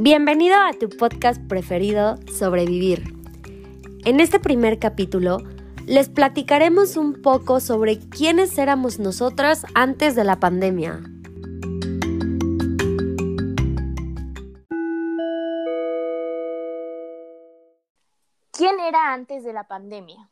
Bienvenido 0.00 0.56
a 0.56 0.72
tu 0.72 0.88
podcast 0.88 1.40
preferido, 1.46 2.16
Sobrevivir. 2.26 3.14
En 4.04 4.18
este 4.18 4.40
primer 4.40 4.80
capítulo 4.80 5.38
les 5.86 6.08
platicaremos 6.08 6.96
un 6.96 7.22
poco 7.22 7.60
sobre 7.60 8.00
quiénes 8.00 8.58
éramos 8.58 8.98
nosotras 8.98 9.64
antes 9.76 10.16
de 10.16 10.24
la 10.24 10.40
pandemia. 10.40 11.00
¿Quién 18.50 18.80
era 18.80 19.12
antes 19.12 19.44
de 19.44 19.52
la 19.52 19.68
pandemia? 19.68 20.28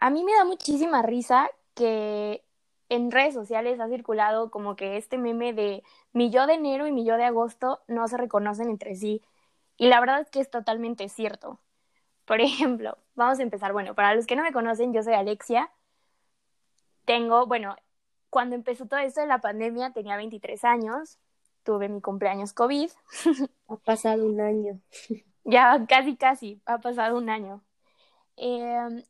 A 0.00 0.10
mí 0.10 0.24
me 0.24 0.32
da 0.34 0.44
muchísima 0.44 1.02
risa 1.02 1.48
que 1.76 2.42
en 2.90 3.10
redes 3.10 3.34
sociales 3.34 3.80
ha 3.80 3.88
circulado 3.88 4.50
como 4.50 4.76
que 4.76 4.96
este 4.96 5.16
meme 5.16 5.54
de 5.54 5.82
mi 6.12 6.30
yo 6.30 6.46
de 6.46 6.54
enero 6.54 6.86
y 6.86 6.92
mi 6.92 7.04
yo 7.04 7.16
de 7.16 7.24
agosto 7.24 7.80
no 7.86 8.06
se 8.08 8.16
reconocen 8.16 8.68
entre 8.68 8.96
sí. 8.96 9.22
Y 9.78 9.88
la 9.88 10.00
verdad 10.00 10.20
es 10.20 10.28
que 10.30 10.40
es 10.40 10.50
totalmente 10.50 11.08
cierto. 11.08 11.60
Por 12.26 12.40
ejemplo, 12.40 12.98
vamos 13.14 13.38
a 13.38 13.42
empezar. 13.42 13.72
Bueno, 13.72 13.94
para 13.94 14.14
los 14.14 14.26
que 14.26 14.36
no 14.36 14.42
me 14.42 14.52
conocen, 14.52 14.92
yo 14.92 15.02
soy 15.02 15.14
Alexia. 15.14 15.70
Tengo, 17.04 17.46
bueno, 17.46 17.76
cuando 18.28 18.56
empezó 18.56 18.86
todo 18.86 19.00
esto 19.00 19.20
de 19.20 19.28
la 19.28 19.40
pandemia 19.40 19.92
tenía 19.92 20.16
23 20.16 20.64
años. 20.64 21.18
Tuve 21.62 21.88
mi 21.88 22.00
cumpleaños 22.00 22.52
COVID. 22.52 22.90
Ha 23.68 23.76
pasado 23.76 24.26
un 24.26 24.40
año. 24.40 24.80
ya 25.44 25.86
casi, 25.88 26.16
casi, 26.16 26.60
ha 26.66 26.78
pasado 26.78 27.16
un 27.16 27.30
año. 27.30 27.62
Eh, 28.36 29.04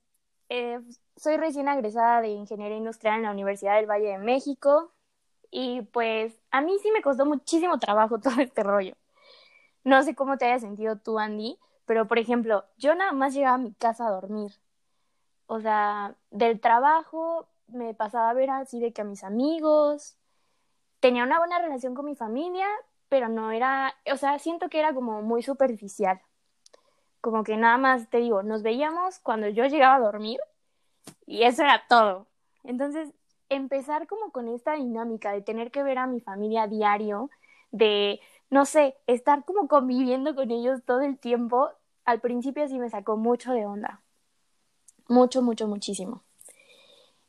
eh, 0.51 0.81
soy 1.21 1.37
recién 1.37 1.69
egresada 1.69 2.23
de 2.23 2.29
Ingeniería 2.29 2.79
Industrial 2.79 3.17
en 3.17 3.25
la 3.25 3.31
Universidad 3.31 3.77
del 3.77 3.85
Valle 3.85 4.09
de 4.09 4.19
México 4.19 4.91
y 5.51 5.83
pues 5.83 6.41
a 6.51 6.63
mí 6.63 6.79
sí 6.83 6.91
me 6.93 7.03
costó 7.03 7.27
muchísimo 7.27 7.79
trabajo 7.79 8.19
todo 8.21 8.41
este 8.41 8.63
rollo. 8.63 8.95
No 9.85 10.03
sé 10.03 10.15
cómo 10.15 10.39
te 10.39 10.47
hayas 10.47 10.63
sentido 10.63 10.97
tú, 10.97 11.19
Andy, 11.19 11.59
pero 11.85 12.09
por 12.09 12.19
ejemplo, 12.19 12.65
yo 12.79 12.95
nada 12.95 13.13
más 13.13 13.35
llegaba 13.35 13.57
a 13.57 13.59
mi 13.59 13.75
casa 13.75 14.07
a 14.07 14.11
dormir. 14.11 14.53
O 15.47 15.61
sea, 15.61 16.15
del 16.31 16.59
trabajo 16.59 17.49
me 17.69 17.93
pasaba 17.93 18.31
a 18.31 18.35
ver 18.35 18.49
así 18.49 18.81
de 18.81 18.93
que 18.93 19.03
a 19.03 19.05
mis 19.05 19.23
amigos, 19.23 20.17
tenía 21.01 21.25
una 21.25 21.39
buena 21.39 21.59
relación 21.59 21.95
con 21.95 22.07
mi 22.07 22.15
familia, 22.15 22.67
pero 23.11 23.29
no 23.29 23.53
era, 23.53 23.95
o 24.11 24.17
sea, 24.17 24.39
siento 24.39 24.71
que 24.71 24.79
era 24.79 24.95
como 24.95 25.21
muy 25.21 25.43
superficial. 25.43 26.21
Como 27.21 27.45
que 27.45 27.59
nada 27.59 27.77
más, 27.77 28.09
te 28.09 28.19
digo, 28.19 28.43
nos 28.43 28.63
veíamos 28.63 29.19
cuando 29.19 29.49
yo 29.49 29.67
llegaba 29.67 29.97
a 29.97 30.01
dormir 30.01 30.41
y 31.27 31.43
eso 31.43 31.63
era 31.63 31.85
todo. 31.89 32.27
Entonces, 32.65 33.11
empezar 33.49 34.07
como 34.07 34.31
con 34.33 34.49
esta 34.49 34.75
dinámica 34.75 35.33
de 35.33 35.43
tener 35.43 35.71
que 35.71 35.83
ver 35.83 35.99
a 35.99 36.07
mi 36.07 36.21
familia 36.21 36.65
a 36.65 36.69
diario, 36.69 37.31
de, 37.71 38.21
no 38.49 38.65
sé, 38.65 38.97
estar 39.07 39.45
como 39.45 39.69
conviviendo 39.69 40.35
con 40.35 40.51
ellos 40.51 40.83
todo 40.85 41.01
el 41.01 41.19
tiempo, 41.19 41.71
al 42.05 42.21
principio 42.21 42.67
sí 42.69 42.79
me 42.79 42.91
sacó 42.91 43.17
mucho 43.17 43.53
de 43.53 43.67
onda. 43.67 44.03
Mucho, 45.09 45.43
mucho, 45.43 45.67
muchísimo. 45.67 46.23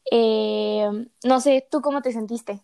Eh, 0.10 0.90
no 1.24 1.40
sé, 1.40 1.68
¿tú 1.70 1.82
cómo 1.82 2.02
te 2.02 2.12
sentiste? 2.12 2.62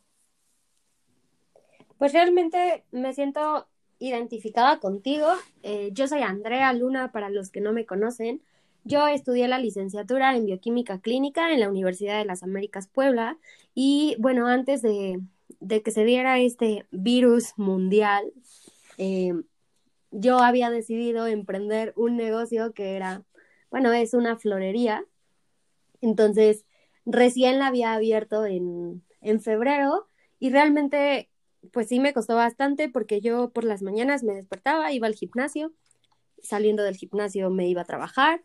Pues 1.97 2.13
realmente 2.13 2.83
me 2.91 3.13
siento 3.13 3.67
identificada 3.99 4.79
contigo. 4.79 5.27
Eh, 5.63 5.89
yo 5.93 6.07
soy 6.07 6.21
Andrea 6.21 6.71
Luna, 6.73 7.11
para 7.11 7.29
los 7.29 7.49
que 7.49 7.61
no 7.61 7.73
me 7.73 7.85
conocen. 7.85 8.41
Yo 8.87 9.05
estudié 9.09 9.49
la 9.49 9.59
licenciatura 9.59 10.33
en 10.37 10.45
bioquímica 10.45 11.01
clínica 11.01 11.51
en 11.51 11.59
la 11.59 11.69
Universidad 11.69 12.19
de 12.19 12.25
las 12.25 12.41
Américas 12.41 12.87
Puebla 12.87 13.37
y 13.75 14.15
bueno, 14.17 14.47
antes 14.47 14.81
de, 14.81 15.19
que 15.83 15.91
se 15.91 16.05
diera 16.05 16.39
este 16.39 16.87
virus 16.91 17.51
mundial, 17.57 18.31
eh, 18.97 19.33
yo 20.11 20.39
había 20.39 20.69
decidido 20.69 21.27
emprender 21.27 21.91
un 21.97 22.15
negocio 22.15 22.71
que 22.71 22.95
era, 22.95 23.25
bueno, 23.71 23.91
es 23.91 24.13
una 24.13 24.37
florería. 24.37 25.03
Entonces, 25.99 26.65
recién 27.05 27.59
la 27.59 27.67
había 27.67 27.93
abierto 27.93 28.45
en, 28.45 29.03
en 29.19 29.41
febrero 29.41 30.07
y 30.39 30.49
realmente, 30.49 31.29
pues 31.73 31.89
sí 31.89 31.99
me 31.99 32.13
costó 32.13 32.35
bastante 32.35 32.87
porque 32.87 33.19
yo 33.19 33.49
por 33.49 33.65
las 33.65 33.81
mañanas 33.81 34.23
me 34.23 34.33
despertaba, 34.33 34.93
iba 34.93 35.07
al 35.07 35.15
gimnasio, 35.15 35.73
saliendo 36.41 36.83
del 36.83 36.95
gimnasio 36.95 37.49
me 37.49 37.67
iba 37.67 37.81
a 37.81 37.85
trabajar 37.85 38.41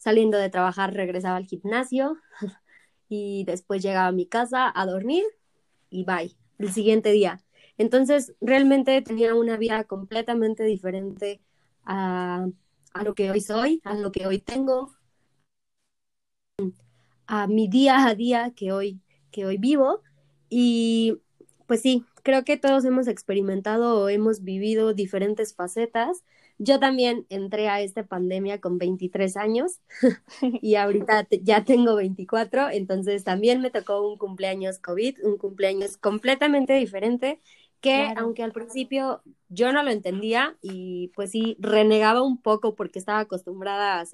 Saliendo 0.00 0.38
de 0.38 0.48
trabajar 0.48 0.94
regresaba 0.94 1.36
al 1.36 1.44
gimnasio 1.44 2.16
y 3.10 3.44
después 3.44 3.82
llegaba 3.82 4.06
a 4.06 4.12
mi 4.12 4.24
casa 4.24 4.72
a 4.74 4.86
dormir 4.86 5.24
y 5.90 6.04
bye, 6.04 6.34
el 6.58 6.72
siguiente 6.72 7.12
día. 7.12 7.42
Entonces, 7.76 8.34
realmente 8.40 9.02
tenía 9.02 9.34
una 9.34 9.58
vida 9.58 9.84
completamente 9.84 10.64
diferente 10.64 11.42
a, 11.84 12.46
a 12.94 13.04
lo 13.04 13.14
que 13.14 13.30
hoy 13.30 13.42
soy, 13.42 13.82
a 13.84 13.92
lo 13.94 14.10
que 14.10 14.26
hoy 14.26 14.38
tengo, 14.38 14.90
a 17.26 17.46
mi 17.46 17.68
día 17.68 18.06
a 18.06 18.14
día 18.14 18.52
que 18.56 18.72
hoy, 18.72 19.02
que 19.30 19.44
hoy 19.44 19.58
vivo. 19.58 20.00
Y 20.48 21.18
pues 21.66 21.82
sí, 21.82 22.06
creo 22.22 22.42
que 22.44 22.56
todos 22.56 22.86
hemos 22.86 23.06
experimentado 23.06 24.02
o 24.02 24.08
hemos 24.08 24.44
vivido 24.44 24.94
diferentes 24.94 25.54
facetas 25.54 26.24
yo 26.62 26.78
también 26.78 27.24
entré 27.30 27.70
a 27.70 27.80
esta 27.80 28.04
pandemia 28.04 28.60
con 28.60 28.76
23 28.76 29.38
años 29.38 29.80
y 30.42 30.74
ahorita 30.74 31.26
ya 31.42 31.64
tengo 31.64 31.96
24, 31.96 32.68
entonces 32.68 33.24
también 33.24 33.62
me 33.62 33.70
tocó 33.70 34.06
un 34.06 34.18
cumpleaños 34.18 34.78
COVID, 34.78 35.24
un 35.24 35.38
cumpleaños 35.38 35.96
completamente 35.96 36.74
diferente 36.74 37.40
que 37.80 38.12
aunque 38.14 38.42
al 38.42 38.52
principio 38.52 39.22
yo 39.48 39.72
no 39.72 39.82
lo 39.82 39.90
entendía 39.90 40.58
y 40.60 41.08
pues 41.14 41.30
sí 41.30 41.56
renegaba 41.60 42.20
un 42.22 42.36
poco 42.36 42.74
porque 42.74 42.98
estaba 42.98 43.20
acostumbrada 43.20 44.04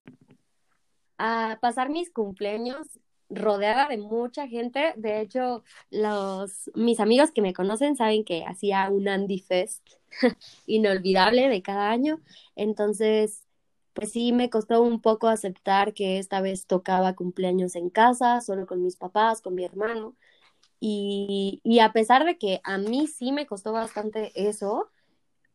a, 1.19 1.51
a 1.51 1.59
pasar 1.59 1.91
mis 1.91 2.13
cumpleaños 2.13 2.87
rodeada 3.29 3.89
de 3.89 3.99
mucha 3.99 4.47
gente. 4.47 4.95
De 4.97 5.21
hecho, 5.21 5.65
los 5.91 6.71
mis 6.77 7.01
amigos 7.01 7.33
que 7.33 7.43
me 7.43 7.53
conocen 7.53 7.97
saben 7.97 8.25
que 8.25 8.45
hacía 8.45 8.89
un 8.89 9.09
Andy 9.09 9.41
Fest 9.41 9.85
inolvidable 10.67 11.49
de 11.49 11.63
cada 11.63 11.91
año. 11.91 12.21
Entonces, 12.57 13.45
pues 13.95 14.13
sí 14.13 14.33
me 14.33 14.51
costó 14.51 14.83
un 14.83 15.01
poco 15.01 15.29
aceptar 15.29 15.95
que 15.95 16.19
esta 16.19 16.41
vez 16.41 16.67
tocaba 16.67 17.15
cumpleaños 17.15 17.77
en 17.77 17.91
casa, 17.91 18.41
solo 18.41 18.67
con 18.67 18.83
mis 18.83 18.97
papás, 18.97 19.41
con 19.43 19.55
mi 19.55 19.65
hermano. 19.65 20.17
Y, 20.81 21.61
y 21.65 21.81
a 21.81 21.93
pesar 21.93 22.25
de 22.25 22.39
que 22.39 22.61
a 22.65 22.79
mí 22.79 23.07
sí 23.09 23.33
me 23.33 23.47
costó 23.47 23.73
bastante 23.73 24.33
eso, 24.35 24.91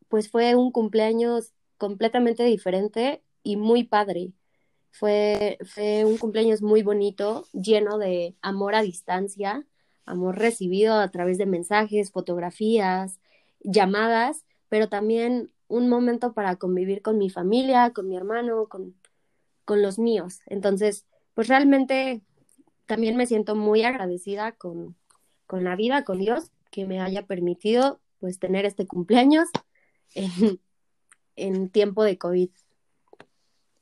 pues 0.08 0.30
fue 0.30 0.54
un 0.56 0.72
cumpleaños 0.72 1.52
completamente 1.78 2.44
diferente 2.44 3.22
y 3.42 3.56
muy 3.56 3.84
padre. 3.84 4.32
Fue, 4.90 5.58
fue 5.64 6.04
un 6.04 6.18
cumpleaños 6.18 6.62
muy 6.62 6.82
bonito, 6.82 7.46
lleno 7.52 7.98
de 7.98 8.36
amor 8.42 8.74
a 8.74 8.82
distancia, 8.82 9.66
amor 10.04 10.38
recibido 10.38 10.94
a 11.00 11.10
través 11.10 11.38
de 11.38 11.46
mensajes, 11.46 12.12
fotografías, 12.12 13.20
llamadas, 13.60 14.44
pero 14.72 14.88
también 14.88 15.52
un 15.68 15.90
momento 15.90 16.32
para 16.32 16.56
convivir 16.56 17.02
con 17.02 17.18
mi 17.18 17.28
familia, 17.28 17.92
con 17.92 18.08
mi 18.08 18.16
hermano, 18.16 18.68
con, 18.70 18.94
con 19.66 19.82
los 19.82 19.98
míos. 19.98 20.40
Entonces, 20.46 21.04
pues 21.34 21.48
realmente 21.48 22.22
también 22.86 23.18
me 23.18 23.26
siento 23.26 23.54
muy 23.54 23.82
agradecida 23.82 24.52
con, 24.52 24.96
con 25.46 25.62
la 25.62 25.76
vida, 25.76 26.04
con 26.04 26.20
Dios, 26.20 26.52
que 26.70 26.86
me 26.86 27.02
haya 27.02 27.26
permitido 27.26 28.00
pues 28.18 28.38
tener 28.38 28.64
este 28.64 28.86
cumpleaños 28.86 29.50
en, 30.14 30.58
en 31.36 31.68
tiempo 31.68 32.02
de 32.02 32.16
COVID. 32.16 32.48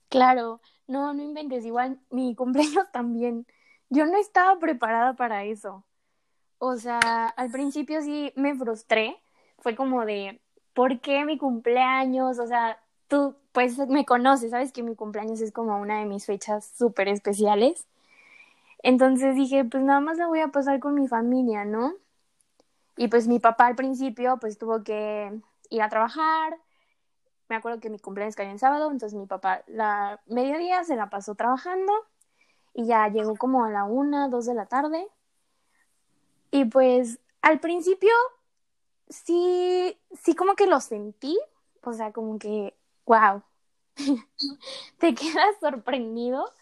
Claro, 0.09 0.61
no, 0.89 1.15
no 1.15 1.23
inventes, 1.23 1.65
igual 1.65 2.01
mi 2.11 2.35
cumpleaños 2.35 2.91
también. 2.93 3.47
Yo 3.91 4.07
no 4.07 4.19
estaba 4.19 4.59
preparada 4.59 5.15
para 5.15 5.45
eso. 5.45 5.85
O 6.59 6.77
sea, 6.79 7.29
al 7.29 7.53
principio 7.53 8.03
sí 8.03 8.33
me 8.35 8.57
frustré. 8.57 9.23
Fue 9.61 9.77
como 9.77 10.05
de, 10.05 10.41
¿por 10.81 10.99
qué 11.01 11.27
mi 11.27 11.37
cumpleaños? 11.37 12.39
O 12.39 12.47
sea, 12.47 12.81
tú 13.07 13.37
pues 13.53 13.77
me 13.89 14.07
conoces, 14.07 14.51
sabes 14.51 14.73
que 14.73 14.83
mi 14.83 14.97
cumpleaños 14.97 15.43
es 15.43 15.53
como 15.53 15.79
una 15.79 15.99
de 15.99 16.07
mis 16.07 16.25
fechas 16.25 16.73
súper 16.75 17.09
especiales. 17.09 17.87
Entonces 18.83 19.35
dije, 19.35 19.63
pues 19.67 19.83
nada 19.83 20.01
más 20.01 20.17
la 20.17 20.27
voy 20.27 20.41
a 20.41 20.49
pasar 20.49 20.81
con 20.81 20.95
mi 20.95 21.07
familia, 21.07 21.67
¿no? 21.67 21.93
Y 22.97 23.09
pues 23.09 23.29
mi 23.29 23.41
papá 23.41 23.67
al 23.67 23.77
principio 23.77 24.39
pues 24.41 24.57
tuvo 24.57 24.83
que 24.83 25.39
ir 25.69 25.83
a 25.83 25.91
trabajar, 25.91 26.57
me 27.51 27.57
acuerdo 27.57 27.79
que 27.81 27.91
mi 27.91 27.99
cumpleaños 27.99 28.35
cayó 28.35 28.49
en 28.49 28.59
sábado, 28.59 28.91
entonces 28.91 29.19
mi 29.19 29.27
papá 29.27 29.63
la 29.67 30.23
mediodía 30.29 30.83
se 30.85 30.97
la 30.97 31.11
pasó 31.11 31.35
trabajando 31.35 31.93
y 32.73 32.87
ya 32.87 33.07
llegó 33.09 33.37
como 33.37 33.65
a 33.67 33.71
la 33.71 33.85
una, 33.85 34.29
dos 34.29 34.47
de 34.47 34.55
la 34.55 34.65
tarde. 34.65 35.07
Y 36.51 36.65
pues 36.65 37.21
al 37.43 37.61
principio 37.61 38.15
sí, 39.11 39.99
sí 40.23 40.35
como 40.35 40.55
que 40.55 40.67
lo 40.67 40.81
sentí, 40.81 41.39
o 41.83 41.93
sea, 41.93 42.13
como 42.13 42.39
que, 42.39 42.75
wow, 43.07 43.43
te 44.99 45.15
quedas 45.15 45.57
sorprendido, 45.61 46.53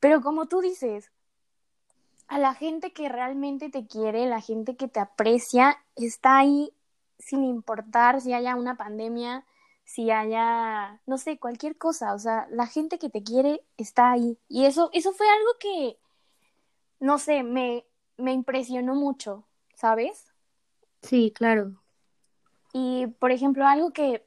pero 0.00 0.22
como 0.22 0.46
tú 0.46 0.60
dices, 0.60 1.10
a 2.28 2.38
la 2.38 2.54
gente 2.54 2.92
que 2.92 3.08
realmente 3.08 3.68
te 3.70 3.86
quiere, 3.86 4.26
la 4.26 4.40
gente 4.40 4.76
que 4.76 4.88
te 4.88 5.00
aprecia, 5.00 5.82
está 5.96 6.38
ahí 6.38 6.72
sin 7.18 7.44
importar 7.44 8.20
si 8.20 8.32
haya 8.32 8.56
una 8.56 8.76
pandemia, 8.76 9.44
si 9.84 10.10
haya, 10.10 11.00
no 11.06 11.18
sé, 11.18 11.38
cualquier 11.38 11.76
cosa, 11.76 12.14
o 12.14 12.18
sea, 12.18 12.46
la 12.50 12.66
gente 12.66 12.98
que 12.98 13.10
te 13.10 13.22
quiere 13.22 13.64
está 13.76 14.12
ahí. 14.12 14.38
Y 14.48 14.64
eso, 14.66 14.90
eso 14.92 15.12
fue 15.12 15.28
algo 15.28 15.50
que, 15.60 15.98
no 17.00 17.18
sé, 17.18 17.42
me, 17.42 17.84
me 18.16 18.32
impresionó 18.32 18.94
mucho, 18.94 19.44
¿sabes? 19.74 20.31
Sí, 21.02 21.32
claro. 21.34 21.72
Y, 22.72 23.08
por 23.18 23.32
ejemplo, 23.32 23.66
algo 23.66 23.92
que, 23.92 24.24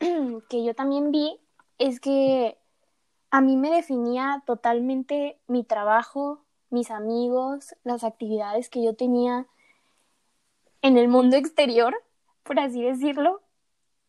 que 0.48 0.64
yo 0.64 0.74
también 0.74 1.10
vi 1.10 1.38
es 1.78 2.00
que 2.00 2.58
a 3.30 3.40
mí 3.40 3.56
me 3.56 3.70
definía 3.70 4.42
totalmente 4.46 5.38
mi 5.46 5.64
trabajo, 5.64 6.44
mis 6.70 6.90
amigos, 6.90 7.74
las 7.84 8.04
actividades 8.04 8.70
que 8.70 8.82
yo 8.82 8.94
tenía 8.94 9.46
en 10.82 10.98
el 10.98 11.08
mundo 11.08 11.36
exterior, 11.36 11.96
por 12.42 12.60
así 12.60 12.82
decirlo, 12.82 13.42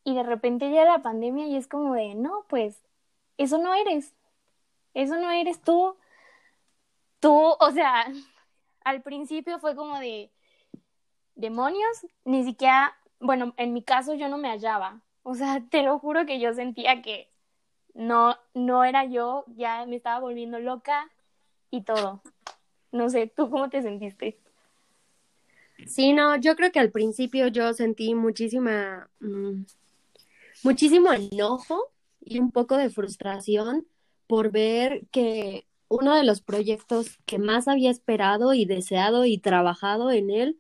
y 0.03 0.13
de 0.15 0.23
repente 0.23 0.69
llega 0.69 0.85
la 0.85 1.01
pandemia 1.01 1.47
y 1.47 1.56
es 1.56 1.68
como 1.68 1.94
de, 1.95 2.15
no, 2.15 2.45
pues 2.47 2.83
eso 3.38 3.57
no 3.57 3.73
eres, 3.73 4.13
eso 4.94 5.15
no 5.18 5.31
eres 5.31 5.61
tú, 5.61 5.95
tú, 7.19 7.56
o 7.59 7.71
sea, 7.71 8.06
al 8.83 9.01
principio 9.01 9.59
fue 9.59 9.75
como 9.75 10.00
de, 10.00 10.31
demonios, 11.35 12.05
ni 12.23 12.43
siquiera, 12.43 12.95
bueno, 13.19 13.53
en 13.57 13.73
mi 13.73 13.83
caso 13.83 14.13
yo 14.13 14.29
no 14.29 14.37
me 14.37 14.49
hallaba, 14.49 15.01
o 15.23 15.35
sea, 15.35 15.61
te 15.69 15.83
lo 15.83 15.99
juro 15.99 16.25
que 16.25 16.39
yo 16.39 16.53
sentía 16.53 17.01
que 17.01 17.29
no, 17.93 18.35
no 18.53 18.83
era 18.83 19.05
yo, 19.05 19.45
ya 19.55 19.85
me 19.85 19.95
estaba 19.95 20.19
volviendo 20.19 20.59
loca 20.59 21.09
y 21.71 21.81
todo. 21.81 22.21
No 22.91 23.09
sé, 23.09 23.27
¿tú 23.27 23.49
cómo 23.49 23.69
te 23.69 23.81
sentiste? 23.81 24.37
Sí, 25.87 26.13
no, 26.13 26.37
yo 26.37 26.55
creo 26.55 26.71
que 26.71 26.79
al 26.79 26.91
principio 26.91 27.47
yo 27.47 27.73
sentí 27.73 28.15
muchísima, 28.15 29.09
mm, 29.19 29.63
muchísimo 30.63 31.11
enojo 31.11 31.91
y 32.21 32.39
un 32.39 32.51
poco 32.51 32.77
de 32.77 32.89
frustración 32.89 33.85
por 34.27 34.51
ver 34.51 35.05
que 35.11 35.65
uno 35.87 36.15
de 36.15 36.23
los 36.23 36.41
proyectos 36.41 37.19
que 37.25 37.37
más 37.37 37.67
había 37.67 37.91
esperado 37.91 38.53
y 38.53 38.65
deseado 38.65 39.25
y 39.25 39.37
trabajado 39.37 40.11
en 40.11 40.29
él, 40.29 40.59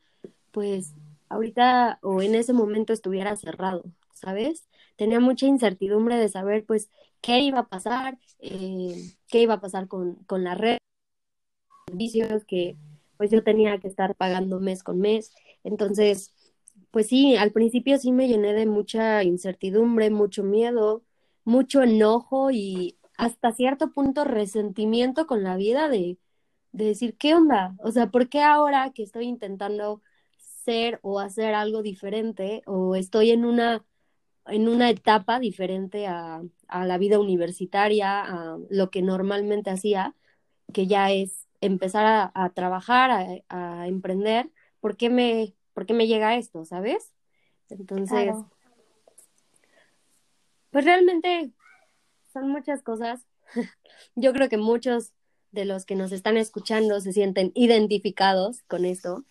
pues 0.55 0.95
ahorita 1.29 1.99
o 2.01 2.21
en 2.21 2.33
ese 2.33 2.53
momento 2.53 2.93
estuviera 2.93 3.35
cerrado, 3.35 3.83
¿sabes? 4.13 4.69
Tenía 4.95 5.19
mucha 5.19 5.47
incertidumbre 5.47 6.15
de 6.17 6.29
saber, 6.29 6.65
pues, 6.65 6.89
qué 7.21 7.41
iba 7.41 7.59
a 7.59 7.67
pasar, 7.67 8.17
eh, 8.39 8.95
qué 9.27 9.41
iba 9.41 9.55
a 9.55 9.61
pasar 9.61 9.89
con, 9.89 10.15
con 10.27 10.45
la 10.45 10.55
red, 10.55 10.77
servicios 11.87 12.45
que 12.45 12.77
pues 13.17 13.31
yo 13.31 13.43
tenía 13.43 13.79
que 13.79 13.87
estar 13.87 14.15
pagando 14.15 14.59
mes 14.61 14.83
con 14.83 14.99
mes. 14.99 15.33
Entonces, 15.63 16.33
pues 16.91 17.07
sí, 17.07 17.35
al 17.35 17.51
principio 17.51 17.97
sí 17.97 18.11
me 18.11 18.27
llené 18.27 18.53
de 18.53 18.65
mucha 18.65 19.23
incertidumbre, 19.23 20.09
mucho 20.09 20.43
miedo, 20.43 21.03
mucho 21.43 21.83
enojo 21.83 22.51
y 22.51 22.97
hasta 23.17 23.51
cierto 23.53 23.91
punto 23.91 24.23
resentimiento 24.25 25.27
con 25.27 25.43
la 25.43 25.57
vida 25.57 25.89
de, 25.89 26.17
de 26.71 26.85
decir, 26.85 27.17
¿qué 27.17 27.35
onda? 27.35 27.75
O 27.79 27.91
sea, 27.91 28.11
¿por 28.11 28.29
qué 28.29 28.41
ahora 28.41 28.91
que 28.93 29.03
estoy 29.03 29.25
intentando 29.27 30.01
ser 30.65 30.99
o 31.03 31.19
hacer 31.19 31.53
algo 31.53 31.81
diferente 31.83 32.63
o 32.65 32.95
estoy 32.95 33.31
en 33.31 33.45
una, 33.45 33.85
en 34.47 34.67
una 34.67 34.89
etapa 34.89 35.39
diferente 35.39 36.07
a, 36.07 36.41
a 36.67 36.85
la 36.85 36.97
vida 36.97 37.19
universitaria, 37.19 38.21
a 38.21 38.57
lo 38.69 38.89
que 38.89 39.01
normalmente 39.01 39.69
hacía, 39.69 40.15
que 40.73 40.87
ya 40.87 41.11
es 41.11 41.47
empezar 41.61 42.31
a, 42.33 42.49
trabajar, 42.49 43.43
a, 43.49 43.87
emprender, 43.87 44.51
¿por 44.79 44.97
qué, 44.97 45.09
me, 45.09 45.55
¿por 45.73 45.85
qué 45.85 45.93
me 45.93 46.07
llega 46.07 46.35
esto, 46.35 46.65
sabes? 46.65 47.13
Entonces, 47.69 48.35
pues 50.71 50.85
realmente 50.85 51.51
son 52.31 52.49
muchas 52.49 52.83
cosas. 52.83 53.25
Yo 54.15 54.33
creo 54.33 54.49
que 54.49 54.57
muchos 54.57 55.13
de 55.51 55.65
los 55.65 55.85
que 55.85 55.95
nos 55.95 56.11
están 56.11 56.37
escuchando 56.37 56.99
se 56.99 57.13
sienten 57.13 57.51
identificados 57.55 58.63
con 58.63 58.85
esto. 58.85 59.23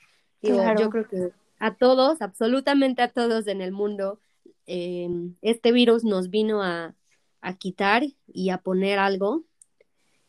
Yo 0.45 0.91
creo 0.91 1.09
que 1.09 1.31
a 1.59 1.75
todos, 1.75 2.21
absolutamente 2.21 3.03
a 3.03 3.09
todos 3.09 3.47
en 3.47 3.61
el 3.61 3.73
mundo, 3.73 4.21
eh, 4.67 5.09
este 5.43 5.73
virus 5.73 6.05
nos 6.05 6.31
vino 6.31 6.63
a, 6.63 6.95
a, 7.41 7.55
quitar 7.55 8.03
y 8.27 8.51
a 8.51 8.59
poner 8.59 8.99
algo. 8.99 9.45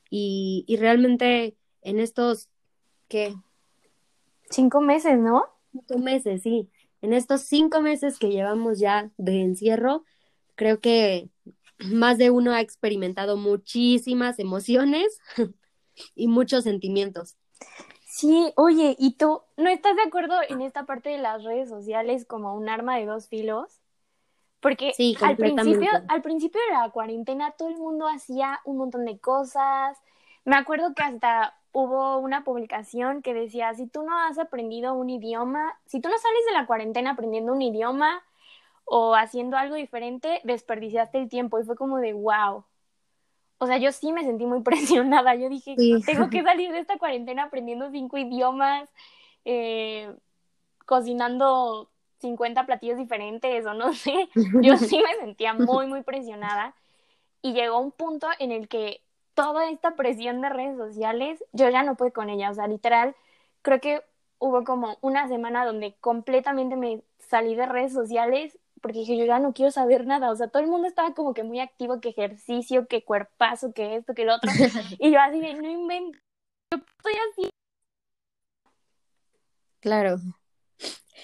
Y, 0.09 0.63
y 0.67 0.77
realmente 0.77 1.55
en 1.81 1.99
estos, 1.99 2.49
¿qué? 3.07 3.35
Cinco 4.49 4.81
meses, 4.81 5.17
¿no? 5.17 5.45
Cinco 5.71 5.97
meses, 5.97 6.41
sí. 6.43 6.69
En 7.01 7.13
estos 7.13 7.41
cinco 7.41 7.81
meses 7.81 8.17
que 8.17 8.29
llevamos 8.29 8.79
ya 8.79 9.11
de 9.17 9.41
encierro, 9.41 10.05
creo 10.55 10.79
que 10.79 11.29
más 11.79 12.17
de 12.17 12.29
uno 12.29 12.53
ha 12.53 12.61
experimentado 12.61 13.37
muchísimas 13.37 14.39
emociones 14.39 15.19
y 16.15 16.27
muchos 16.27 16.63
sentimientos. 16.63 17.35
Sí, 18.15 18.53
oye, 18.55 18.95
¿y 18.97 19.17
tú 19.17 19.41
no 19.57 19.69
estás 19.69 19.97
de 19.97 20.03
acuerdo 20.03 20.35
en 20.47 20.61
esta 20.61 20.85
parte 20.85 21.09
de 21.09 21.17
las 21.17 21.43
redes 21.43 21.67
sociales 21.67 22.25
como 22.25 22.55
un 22.55 22.69
arma 22.69 22.95
de 22.95 23.05
dos 23.05 23.27
filos? 23.27 23.81
Porque 24.61 24.93
al 25.21 25.35
principio, 25.35 25.89
al 26.07 26.21
principio 26.21 26.61
de 26.69 26.75
la 26.75 26.89
cuarentena 26.91 27.51
todo 27.57 27.67
el 27.67 27.75
mundo 27.75 28.07
hacía 28.07 28.61
un 28.63 28.77
montón 28.77 29.03
de 29.03 29.19
cosas. 29.19 29.97
Me 30.45 30.55
acuerdo 30.55 30.93
que 30.95 31.03
hasta 31.03 31.55
hubo 31.73 32.19
una 32.19 32.45
publicación 32.45 33.21
que 33.21 33.33
decía, 33.33 33.73
si 33.73 33.85
tú 33.85 34.03
no 34.03 34.17
has 34.17 34.39
aprendido 34.39 34.93
un 34.93 35.09
idioma, 35.09 35.77
si 35.85 35.99
tú 35.99 36.07
no 36.07 36.17
sales 36.17 36.45
de 36.47 36.53
la 36.53 36.67
cuarentena 36.67 37.11
aprendiendo 37.11 37.51
un 37.51 37.61
idioma 37.61 38.23
o 38.85 39.13
haciendo 39.13 39.57
algo 39.57 39.75
diferente, 39.75 40.39
desperdiciaste 40.45 41.17
el 41.17 41.27
tiempo 41.27 41.59
y 41.59 41.65
fue 41.65 41.75
como 41.75 41.97
de, 41.97 42.13
wow. 42.13 42.63
O 43.57 43.67
sea, 43.67 43.77
yo 43.77 43.91
sí 43.91 44.11
me 44.11 44.23
sentí 44.23 44.45
muy 44.45 44.61
presionada. 44.63 45.35
Yo 45.35 45.49
dije, 45.49 45.75
tengo 46.05 46.29
que 46.29 46.43
salir 46.43 46.71
de 46.71 46.79
esta 46.79 46.97
cuarentena 46.97 47.43
aprendiendo 47.43 47.89
cinco 47.91 48.17
idiomas, 48.17 48.89
eh, 49.45 50.13
cocinando 50.85 51.89
50 52.19 52.65
platillos 52.65 52.97
diferentes 52.97 53.65
o 53.65 53.73
no 53.73 53.93
sé. 53.93 54.29
Yo 54.61 54.77
sí 54.77 55.01
me 55.01 55.15
sentía 55.19 55.53
muy, 55.53 55.87
muy 55.87 56.03
presionada. 56.03 56.75
Y 57.41 57.53
llegó 57.53 57.79
un 57.79 57.91
punto 57.91 58.27
en 58.39 58.51
el 58.51 58.67
que 58.67 59.01
toda 59.35 59.69
esta 59.69 59.95
presión 59.95 60.41
de 60.41 60.49
redes 60.49 60.77
sociales, 60.77 61.43
yo 61.51 61.69
ya 61.69 61.83
no 61.83 61.95
pude 61.95 62.11
con 62.11 62.29
ella, 62.29 62.49
o 62.49 62.53
sea, 62.53 62.67
literal, 62.67 63.15
creo 63.61 63.79
que 63.81 64.01
hubo 64.39 64.63
como 64.63 64.97
una 65.01 65.27
semana 65.27 65.65
donde 65.65 65.95
completamente 65.99 66.75
me 66.75 67.03
salí 67.19 67.53
de 67.55 67.65
redes 67.65 67.93
sociales 67.93 68.57
porque 68.85 68.99
dije, 68.99 69.17
yo 69.17 69.25
ya 69.25 69.39
no 69.39 69.51
quiero 69.51 69.71
saber 69.71 70.05
nada, 70.05 70.29
o 70.29 70.35
sea, 70.35 70.47
todo 70.47 70.61
el 70.61 70.69
mundo 70.69 70.87
estaba 70.87 71.15
como 71.15 71.33
que 71.33 71.43
muy 71.43 71.59
activo, 71.59 71.99
que 71.99 72.09
ejercicio, 72.09 72.85
que 72.85 73.03
cuerpazo, 73.03 73.73
que 73.73 73.95
esto, 73.95 74.13
que 74.13 74.25
lo 74.25 74.35
otro, 74.35 74.51
y 74.99 75.11
yo 75.11 75.19
así 75.19 75.39
de, 75.39 75.55
no 75.55 75.67
invento, 75.67 76.19
yo 76.71 76.77
estoy 76.77 77.13
así. 77.31 77.49
Claro. 79.79 80.17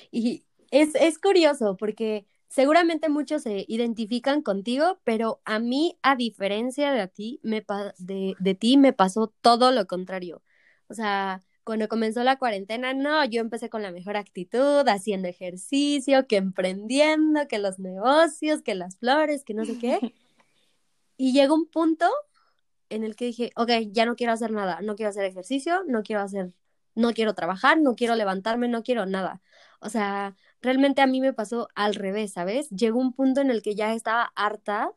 Y 0.10 0.44
es, 0.72 0.96
es 0.96 1.20
curioso 1.20 1.77
porque 1.77 2.25
seguramente 2.48 3.10
muchos 3.10 3.44
se 3.44 3.63
identifican 3.68 4.41
contigo, 4.41 5.00
pero 5.03 5.39
a 5.46 5.60
mí, 5.60 6.00
a 6.01 6.15
diferencia 6.15 6.91
de, 6.91 7.08
ti, 7.10 7.39
me 7.44 7.63
de, 8.00 8.34
de 8.39 8.56
ti, 8.56 8.77
me 8.77 8.91
pasó 8.91 9.27
todo 9.41 9.72
lo 9.72 9.86
contrario. 9.86 10.41
O 10.88 10.96
sea, 10.96 11.44
cuando 11.63 11.88
comenzó 11.88 12.24
la 12.24 12.38
cuarentena, 12.38 12.94
no, 12.94 13.24
yo 13.25 13.41
empecé 13.41 13.70
con 13.70 13.82
la 13.82 13.91
mejor 13.91 14.18
actitud, 14.18 14.88
haciendo 14.88 15.27
ejercicio, 15.27 16.27
que 16.27 16.38
emprendiendo, 16.38 17.48
que 17.48 17.60
los 17.60 17.80
negocios, 17.80 18.62
que 18.62 18.75
las 18.75 18.98
flores, 18.98 19.44
que 19.44 19.53
no 19.53 19.65
sé 19.65 19.77
qué. 19.77 20.00
Y 21.18 21.34
llegó 21.34 21.53
un 21.53 21.68
punto 21.68 22.08
en 22.89 23.03
el 23.03 23.15
que 23.15 23.25
dije, 23.25 23.51
ok, 23.56 23.70
ya 23.91 24.08
no 24.08 24.15
quiero 24.15 24.34
hacer 24.34 24.51
nada, 24.51 24.82
no 24.82 24.96
quiero 24.96 25.12
hacer 25.12 25.24
ejercicio, 25.25 25.84
no 25.88 26.01
quiero 26.01 26.24
hacer, 26.24 26.51
no 26.96 27.13
quiero 27.13 27.36
trabajar, 27.36 27.80
no 27.80 27.96
quiero 27.96 28.15
levantarme, 28.15 28.68
no 28.68 28.82
quiero 28.82 29.06
nada. 29.06 29.41
O 29.80 29.89
sea, 29.89 30.36
realmente 30.62 31.01
a 31.01 31.08
mí 31.08 31.22
me 31.22 31.34
pasó 31.34 31.68
al 31.75 31.94
revés, 31.96 32.34
¿sabes? 32.34 32.70
Llegó 32.72 33.00
un 33.00 33.13
punto 33.13 33.39
en 33.41 33.51
el 33.51 33.62
que 33.62 33.75
ya 33.75 33.94
estaba 33.94 34.32
harta 34.36 34.94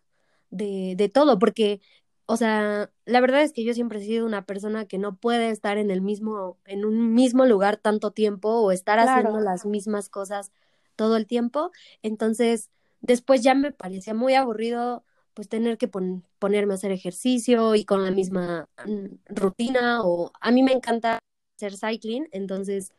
de, 0.51 0.95
de 0.97 1.09
todo, 1.11 1.39
porque, 1.39 1.81
o 2.27 2.37
sea, 2.37 2.91
la 3.05 3.21
verdad 3.21 3.43
es 3.43 3.53
que 3.53 3.65
yo 3.65 3.75
siempre 3.75 3.99
he 3.99 4.05
sido 4.05 4.27
una 4.27 4.45
persona 4.45 4.87
que 4.87 4.99
no 4.99 5.17
puede 5.17 5.51
estar 5.51 5.79
en 5.79 5.91
el 5.91 6.01
mismo, 6.01 6.59
en 6.65 6.85
un 6.85 7.13
mismo 7.13 7.45
lugar 7.45 7.77
tanto 7.77 8.11
tiempo 8.13 8.49
o 8.49 8.73
estar 8.73 8.99
haciendo 8.99 9.41
las 9.41 9.67
mismas 9.67 10.09
cosas 10.09 10.51
todo 10.97 11.17
el 11.17 11.27
tiempo. 11.27 11.71
Entonces, 12.03 12.71
después 13.01 13.43
ya 13.43 13.55
me 13.55 13.73
parecía 13.73 14.15
muy 14.15 14.35
aburrido 14.35 15.05
pues 15.35 15.49
tener 15.49 15.79
que 15.79 15.89
ponerme 15.89 16.75
a 16.75 16.77
hacer 16.77 16.93
ejercicio 16.93 17.75
y 17.75 17.85
con 17.85 18.05
la 18.05 18.13
misma 18.13 18.69
mm, 18.87 19.35
rutina 19.35 20.03
o 20.03 20.31
a 20.41 20.51
mí 20.53 20.63
me 20.63 20.73
encanta 20.73 21.19
hacer 21.57 21.77
cycling, 21.77 22.29
entonces 22.31 22.93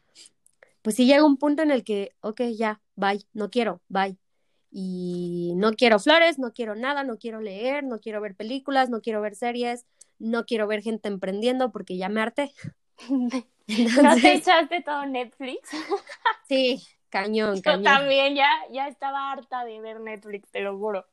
pues 0.82 0.98
sí 0.98 1.08
llega 1.08 1.26
un 1.26 1.38
punto 1.38 1.64
en 1.64 1.72
el 1.72 1.84
que, 1.84 2.12
ok, 2.22 2.42
ya, 2.56 2.80
bye, 2.96 3.26
no 3.34 3.50
quiero, 3.50 3.82
bye. 3.88 4.18
Y 4.70 5.45
no 5.66 5.74
quiero 5.74 5.98
flores, 5.98 6.38
no 6.38 6.54
quiero 6.54 6.76
nada, 6.76 7.04
no 7.04 7.18
quiero 7.18 7.42
leer, 7.42 7.84
no 7.84 7.98
quiero 7.98 8.22
ver 8.22 8.36
películas, 8.36 8.92
no 8.92 9.02
quiero 9.02 9.20
ver 9.20 9.34
series, 9.34 9.88
no 10.20 10.46
quiero 10.46 10.68
ver 10.68 10.84
gente 10.84 11.08
emprendiendo 11.08 11.72
porque 11.72 11.98
ya 11.98 12.08
me 12.08 12.22
harté. 12.22 12.52
¿No 13.68 14.16
te 14.22 14.34
echaste 14.36 14.84
todo 14.84 15.08
Netflix? 15.08 15.70
sí, 16.48 16.84
Cañón, 17.10 17.62
cañón. 17.62 17.84
Yo 17.84 17.90
también 17.90 18.36
ya, 18.36 18.48
ya 18.72 18.88
estaba 18.88 19.32
harta 19.32 19.66
de 19.66 19.82
ver 19.82 20.02
Netflix, 20.02 20.52
te 20.52 20.60
lo 20.60 20.78
juro. 20.78 21.04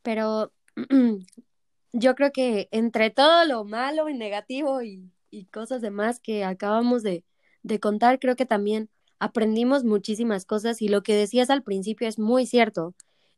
Pero 0.00 0.50
yo 1.92 2.14
creo 2.14 2.32
que 2.32 2.68
entre 2.70 3.10
todo 3.10 3.44
lo 3.44 3.64
malo 3.64 4.08
y 4.08 4.14
negativo 4.14 4.80
y, 4.80 5.12
y 5.28 5.44
cosas 5.46 5.82
demás 5.82 6.20
que 6.20 6.42
acabamos 6.42 7.02
de, 7.02 7.22
de 7.62 7.80
contar, 7.80 8.18
creo 8.18 8.34
que 8.34 8.46
también 8.46 8.88
aprendimos 9.18 9.84
muchísimas 9.84 10.44
cosas 10.44 10.82
y 10.82 10.88
lo 10.88 11.02
que 11.02 11.14
decías 11.14 11.50
al 11.50 11.62
principio 11.62 12.08
es 12.08 12.18
muy 12.18 12.46
cierto. 12.46 12.94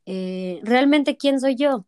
Eh, 0.06 0.60
¿Realmente 0.62 1.16
quién 1.16 1.40
soy 1.40 1.56
yo? 1.56 1.87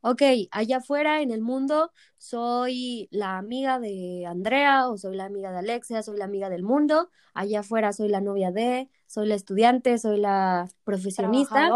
Ok, 0.00 0.22
allá 0.52 0.76
afuera 0.76 1.22
en 1.22 1.32
el 1.32 1.40
mundo 1.40 1.90
soy 2.18 3.08
la 3.10 3.36
amiga 3.36 3.80
de 3.80 4.24
Andrea 4.26 4.88
o 4.88 4.96
soy 4.96 5.16
la 5.16 5.24
amiga 5.24 5.50
de 5.50 5.58
Alexia, 5.58 6.02
soy 6.02 6.18
la 6.18 6.24
amiga 6.24 6.48
del 6.48 6.62
mundo. 6.62 7.10
Allá 7.34 7.60
afuera 7.60 7.92
soy 7.92 8.08
la 8.08 8.20
novia 8.20 8.52
de, 8.52 8.88
soy 9.06 9.26
la 9.26 9.34
estudiante, 9.34 9.98
soy 9.98 10.18
la 10.18 10.68
profesionista, 10.84 11.68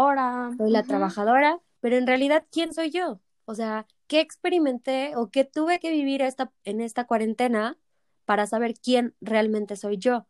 soy 0.57 0.71
la 0.71 0.83
trabajadora. 0.83 1.59
Pero 1.81 1.97
en 1.97 2.07
realidad, 2.07 2.45
¿quién 2.49 2.73
soy 2.73 2.91
yo? 2.91 3.19
O 3.45 3.55
sea, 3.55 3.87
¿qué 4.07 4.21
experimenté 4.21 5.15
o 5.17 5.29
qué 5.29 5.43
tuve 5.43 5.79
que 5.79 5.91
vivir 5.91 6.21
esta, 6.21 6.51
en 6.63 6.79
esta 6.79 7.05
cuarentena 7.05 7.77
para 8.23 8.47
saber 8.47 8.73
quién 8.73 9.15
realmente 9.19 9.75
soy 9.75 9.97
yo? 9.97 10.25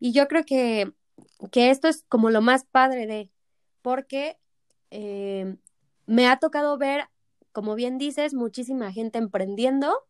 Y 0.00 0.12
yo 0.12 0.28
creo 0.28 0.44
que, 0.44 0.92
que 1.50 1.70
esto 1.70 1.88
es 1.88 2.04
como 2.08 2.30
lo 2.30 2.40
más 2.40 2.64
padre 2.64 3.06
de, 3.06 3.30
porque 3.82 4.38
eh, 4.90 5.56
me 6.06 6.28
ha 6.28 6.38
tocado 6.38 6.78
ver, 6.78 7.08
como 7.52 7.74
bien 7.74 7.98
dices, 7.98 8.34
muchísima 8.34 8.92
gente 8.92 9.18
emprendiendo, 9.18 10.04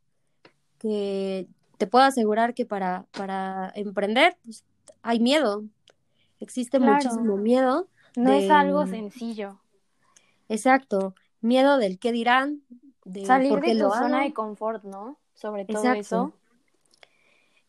que 0.79 1.49
te 1.77 1.87
puedo 1.87 2.05
asegurar 2.05 2.55
que 2.55 2.67
para, 2.67 3.07
para 3.13 3.73
emprender 3.75 4.37
pues, 4.45 4.65
hay 5.03 5.21
miedo, 5.21 5.65
existe 6.41 6.79
muchísimo 6.79 7.37
miedo. 7.37 7.89
No 8.17 8.33
es 8.33 8.51
algo 8.51 8.87
sencillo. 8.87 9.61
Exacto, 10.49 11.15
miedo 11.41 11.79
del 11.79 11.99
qué 11.99 12.11
dirán, 12.11 12.63
de 13.05 13.25
salir 13.25 13.61
de 13.61 13.77
tu 13.77 13.91
zona 13.91 14.23
de 14.23 14.33
confort, 14.33 14.85
¿no? 14.85 15.19
Sobre 15.35 15.65
todo 15.65 15.93
eso. 15.93 16.33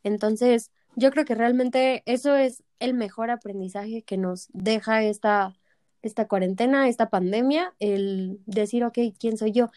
Entonces, 0.03 0.71
yo 0.95 1.11
creo 1.11 1.25
que 1.25 1.35
realmente 1.35 2.03
eso 2.05 2.35
es 2.35 2.63
el 2.79 2.93
mejor 2.93 3.31
aprendizaje 3.31 4.03
que 4.03 4.17
nos 4.17 4.49
deja 4.53 5.03
esta, 5.03 5.55
esta 6.01 6.27
cuarentena, 6.27 6.87
esta 6.87 7.09
pandemia, 7.09 7.73
el 7.79 8.39
decir, 8.45 8.83
ok, 8.83 8.97
¿quién 9.19 9.37
soy 9.37 9.51
yo? 9.51 9.69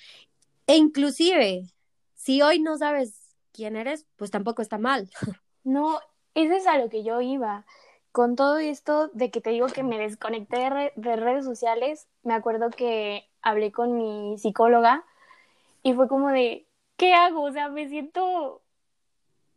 E 0.67 0.77
inclusive, 0.77 1.67
si 2.15 2.43
hoy 2.43 2.61
no 2.61 2.79
sabes 2.79 3.37
quién 3.53 3.77
eres, 3.77 4.07
pues 4.17 4.31
tampoco 4.31 4.63
está 4.63 4.79
mal. 4.79 5.11
No, 5.65 6.01
eso 6.35 6.55
es 6.55 6.67
a 6.67 6.77
lo 6.77 6.89
que 6.89 7.05
yo 7.05 7.21
iba. 7.21 7.65
Con 8.11 8.35
todo 8.35 8.59
esto 8.59 9.09
de 9.15 9.31
que 9.31 9.41
te 9.41 9.51
digo 9.51 9.69
que 9.69 9.85
me 9.85 9.97
desconecté 9.97 10.57
de, 10.57 10.93
de 10.97 11.15
redes 11.15 11.45
sociales, 11.45 12.09
me 12.25 12.35
acuerdo 12.35 12.71
que 12.71 13.29
hablé 13.43 13.71
con 13.71 13.97
mi 13.97 14.37
psicóloga 14.39 15.05
y 15.85 15.95
fue 15.95 16.09
como 16.09 16.31
de, 16.31 16.67
¿qué 16.97 17.15
hago? 17.15 17.43
O 17.43 17.53
sea, 17.53 17.69
me 17.69 17.89
siento 17.89 18.62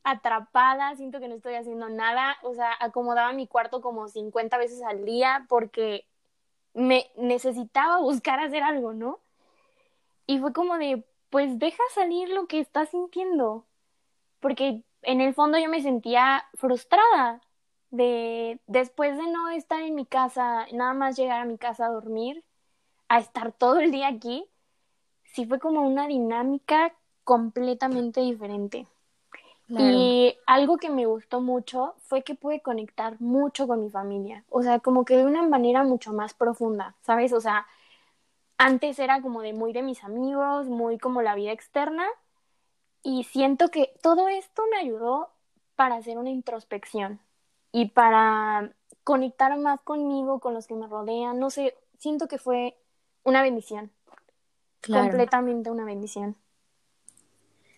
atrapada, 0.05 0.95
siento 0.95 1.19
que 1.19 1.27
no 1.27 1.35
estoy 1.35 1.55
haciendo 1.55 1.89
nada, 1.89 2.38
o 2.43 2.53
sea, 2.53 2.71
acomodaba 2.79 3.33
mi 3.33 3.47
cuarto 3.47 3.81
como 3.81 4.07
50 4.07 4.57
veces 4.59 4.83
al 4.83 5.03
día 5.03 5.45
porque 5.50 6.05
me 6.75 7.09
necesitaba 7.17 7.97
buscar 8.00 8.39
hacer 8.39 8.62
algo, 8.62 8.93
¿no? 8.93 9.19
Y 10.27 10.39
fue 10.39 10.53
como 10.53 10.77
de, 10.77 11.03
pues 11.31 11.57
deja 11.57 11.81
salir 11.95 12.29
lo 12.29 12.45
que 12.45 12.59
estás 12.59 12.89
sintiendo, 12.89 13.65
porque 14.39 14.83
en 15.01 15.21
el 15.21 15.33
fondo 15.33 15.57
yo 15.57 15.69
me 15.69 15.81
sentía 15.81 16.45
frustrada 16.53 17.41
de 17.89 18.59
después 18.67 19.17
de 19.17 19.27
no 19.27 19.50
estar 19.50 19.81
en 19.81 19.95
mi 19.95 20.05
casa, 20.05 20.67
nada 20.71 20.93
más 20.93 21.17
llegar 21.17 21.41
a 21.41 21.45
mi 21.45 21.57
casa 21.57 21.88
a 21.88 21.89
dormir, 21.89 22.43
a 23.07 23.17
estar 23.19 23.53
todo 23.53 23.79
el 23.79 23.91
día 23.91 24.07
aquí, 24.07 24.45
sí 25.33 25.47
fue 25.47 25.59
como 25.59 25.81
una 25.81 26.07
dinámica 26.07 26.93
completamente 27.24 28.21
diferente. 28.21 28.88
Y 29.67 30.38
algo 30.45 30.77
que 30.77 30.89
me 30.89 31.07
gustó 31.07 31.41
mucho 31.41 31.95
fue 32.00 32.24
que 32.24 32.36
pude 32.36 32.62
conectar 32.62 33.19
mucho 33.19 33.67
con 33.67 33.81
mi 33.81 33.89
familia, 33.89 34.45
o 34.50 34.62
sea, 34.62 34.79
como 34.79 35.05
que 35.05 35.17
de 35.17 35.25
una 35.25 35.41
manera 35.41 35.84
mucho 35.84 36.13
más 36.13 36.34
profunda, 36.36 36.95
¿sabes? 37.01 37.34
O 37.34 37.41
sea, 37.41 37.65
antes 38.57 39.00
era 39.00 39.22
como 39.22 39.41
de 39.41 39.53
muy 39.53 39.74
de 39.74 39.81
mis 39.81 40.03
amigos, 40.03 40.67
muy 40.67 40.98
como 41.00 41.22
la 41.22 41.36
vida 41.36 41.51
externa, 41.51 42.05
y 43.03 43.24
siento 43.24 43.69
que 43.69 43.93
todo 44.01 44.27
esto 44.27 44.63
me 44.72 44.77
ayudó 44.77 45.29
para 45.75 45.95
hacer 45.95 46.17
una 46.17 46.29
introspección 46.29 47.19
y 47.72 47.89
para 47.89 48.72
conectar 49.03 49.57
más 49.57 49.81
conmigo, 49.81 50.39
con 50.39 50.53
los 50.53 50.67
que 50.67 50.75
me 50.75 50.88
rodean, 50.88 51.39
no 51.39 51.50
sé, 51.50 51.75
siento 51.98 52.27
que 52.27 52.38
fue 52.38 52.77
una 53.24 53.41
bendición, 53.41 53.91
completamente 54.81 55.72
una 55.72 55.86
bendición. 55.86 56.36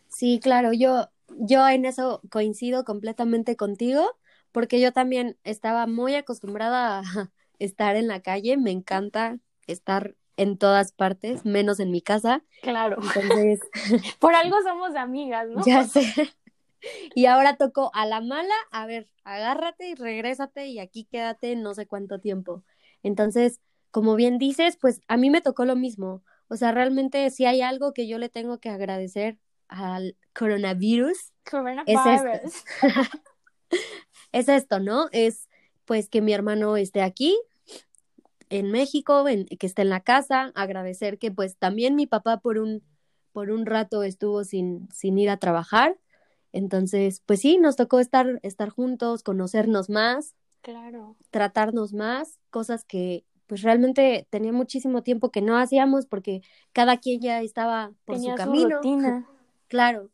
Sí, 0.09 0.39
claro, 0.41 0.73
yo 0.73 1.09
yo 1.37 1.67
en 1.67 1.85
eso 1.85 2.21
coincido 2.29 2.83
completamente 2.83 3.55
contigo, 3.55 4.17
porque 4.51 4.79
yo 4.79 4.93
también 4.93 5.37
estaba 5.43 5.87
muy 5.87 6.15
acostumbrada 6.15 6.99
a 6.99 7.01
estar 7.59 7.95
en 7.95 8.07
la 8.07 8.21
calle, 8.21 8.57
me 8.57 8.71
encanta 8.71 9.37
estar 9.67 10.15
en 10.37 10.57
todas 10.57 10.91
partes, 10.91 11.45
menos 11.45 11.79
en 11.79 11.91
mi 11.91 12.01
casa. 12.01 12.43
Claro. 12.61 12.97
Entonces, 13.01 13.59
por 14.19 14.35
algo 14.35 14.57
somos 14.61 14.95
amigas, 14.95 15.47
¿no? 15.49 15.61
Ya 15.65 15.83
sé. 15.83 16.05
Y 17.15 17.25
ahora 17.25 17.57
tocó 17.57 17.91
a 17.95 18.05
la 18.05 18.21
mala, 18.21 18.53
a 18.71 18.85
ver, 18.85 19.07
agárrate 19.23 19.89
y 19.89 19.95
regrésate 19.95 20.67
y 20.67 20.79
aquí 20.79 21.05
quédate 21.05 21.55
no 21.55 21.73
sé 21.73 21.87
cuánto 21.87 22.19
tiempo. 22.19 22.63
Entonces, 23.01 23.59
como 23.89 24.15
bien 24.15 24.37
dices, 24.37 24.77
pues 24.79 25.01
a 25.07 25.17
mí 25.17 25.29
me 25.29 25.41
tocó 25.41 25.65
lo 25.65 25.75
mismo. 25.75 26.23
O 26.49 26.55
sea, 26.55 26.71
realmente 26.71 27.29
si 27.31 27.45
hay 27.45 27.61
algo 27.61 27.93
que 27.93 28.07
yo 28.07 28.19
le 28.19 28.29
tengo 28.29 28.59
que 28.59 28.69
agradecer 28.69 29.37
al 29.67 30.15
coronavirus, 30.33 31.33
Es, 31.85 31.99
esto. 32.05 32.59
es 34.31 34.49
esto, 34.49 34.79
¿no? 34.79 35.07
Es 35.11 35.47
pues 35.85 36.09
que 36.09 36.21
mi 36.21 36.33
hermano 36.33 36.75
esté 36.77 37.01
aquí 37.01 37.37
en 38.49 38.71
México, 38.71 39.25
que 39.25 39.67
esté 39.67 39.81
en 39.81 39.89
la 39.89 40.01
casa, 40.01 40.51
agradecer 40.55 41.17
que 41.17 41.31
pues 41.31 41.57
también 41.57 41.95
mi 41.95 42.07
papá 42.07 42.37
por 42.39 42.57
un, 42.57 42.83
por 43.31 43.51
un 43.51 43.65
rato 43.65 44.03
estuvo 44.03 44.43
sin, 44.43 44.89
sin 44.93 45.17
ir 45.17 45.29
a 45.29 45.37
trabajar. 45.37 45.97
Entonces, 46.53 47.21
pues 47.25 47.41
sí, 47.41 47.57
nos 47.57 47.75
tocó 47.75 47.99
estar, 47.99 48.39
estar 48.43 48.69
juntos, 48.69 49.23
conocernos 49.23 49.89
más, 49.89 50.35
claro. 50.61 51.15
tratarnos 51.29 51.93
más, 51.93 52.39
cosas 52.49 52.83
que 52.83 53.25
pues 53.47 53.61
realmente 53.61 54.27
tenía 54.29 54.51
muchísimo 54.51 55.03
tiempo 55.03 55.31
que 55.31 55.41
no 55.41 55.57
hacíamos 55.57 56.05
porque 56.05 56.41
cada 56.73 56.97
quien 56.97 57.21
ya 57.21 57.41
estaba 57.41 57.93
por 58.05 58.19
su 58.19 58.35
camino. 58.35 58.81
Claro. 59.67 60.09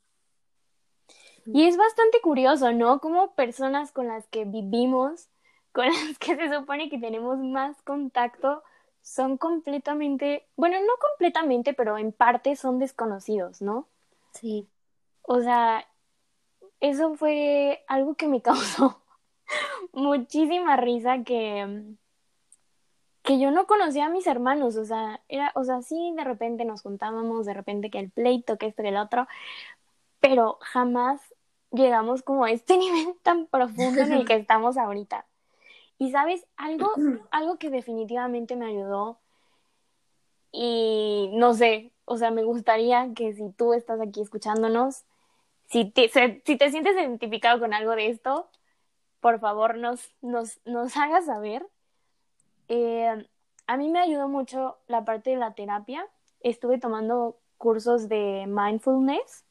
Y 1.46 1.68
es 1.68 1.78
bastante 1.78 2.22
curioso, 2.22 2.72
¿no? 2.72 3.00
Como 3.00 3.36
personas 3.36 3.92
con 3.92 4.08
las 4.08 4.28
que 4.28 4.46
vivimos, 4.46 5.30
con 5.72 5.88
las 5.88 6.18
que 6.20 6.36
se 6.36 6.54
supone 6.54 6.90
que 6.90 7.00
tenemos 7.00 7.38
más 7.40 7.82
contacto, 7.82 8.64
son 9.02 9.38
completamente, 9.38 10.48
bueno, 10.56 10.78
no 10.80 10.94
completamente, 11.00 11.74
pero 11.74 11.98
en 11.98 12.14
parte 12.14 12.56
son 12.56 12.80
desconocidos, 12.80 13.62
¿no? 13.62 13.88
Sí. 14.34 14.68
O 15.24 15.42
sea, 15.42 15.86
eso 16.80 17.16
fue 17.16 17.84
algo 17.88 18.16
que 18.16 18.28
me 18.28 18.42
causó 18.42 19.02
muchísima 19.92 20.78
risa 20.78 21.24
que 21.24 21.96
que 23.24 23.40
yo 23.40 23.52
no 23.52 23.66
conocía 23.66 24.06
a 24.06 24.10
mis 24.10 24.28
hermanos, 24.28 24.76
o 24.76 24.86
sea, 24.86 25.22
era, 25.30 25.52
o 25.56 25.64
sea, 25.64 25.82
sí, 25.82 26.14
de 26.16 26.24
repente 26.24 26.66
nos 26.66 26.82
juntábamos, 26.82 27.46
de 27.46 27.54
repente 27.54 27.90
que 27.90 28.00
el 28.00 28.12
pleito, 28.12 28.58
que 28.58 28.68
esto, 28.68 28.84
que 28.84 28.90
el 28.90 28.98
otro, 28.98 29.28
pero 30.20 30.58
jamás 30.62 31.22
llegamos 31.72 32.22
como 32.22 32.46
a 32.46 32.52
este 32.52 32.78
nivel 32.78 33.16
tan 33.24 33.48
profundo 33.48 34.02
en 34.02 34.14
el 34.14 34.26
que 34.26 34.36
estamos 34.36 34.78
ahorita. 34.78 35.26
Y 35.98 36.12
sabes, 36.12 36.46
algo, 36.58 36.92
algo 37.32 37.58
que 37.58 37.70
definitivamente 37.70 38.56
me 38.56 38.68
ayudó, 38.68 39.20
y 40.52 41.32
no 41.34 41.56
sé, 41.56 41.92
o 42.06 42.18
sea, 42.18 42.30
me 42.30 42.44
gustaría 42.44 43.12
que 43.16 43.34
si 43.34 43.50
tú 43.52 43.74
estás 43.74 44.00
aquí 44.00 44.22
escuchándonos, 44.22 45.04
si 45.66 45.90
te, 45.90 46.10
si 46.46 46.58
te 46.58 46.70
sientes 46.70 46.94
identificado 46.94 47.60
con 47.60 47.74
algo 47.74 47.96
de 47.96 48.10
esto, 48.10 48.50
por 49.20 49.40
favor 49.40 49.78
nos, 49.78 50.14
nos, 50.22 50.60
nos 50.66 50.96
hagas 50.96 51.26
saber 51.26 51.66
eh, 52.76 53.28
a 53.68 53.78
mí 53.78 53.90
me 53.90 54.00
ayudó 54.00 54.28
mucho 54.28 54.78
la 54.88 55.06
parte 55.06 55.30
de 55.30 55.38
la 55.38 55.54
terapia. 55.54 56.08
Estuve 56.40 56.80
tomando 56.80 57.38
cursos 57.58 58.10
de 58.10 58.46
mindfulness 58.48 59.46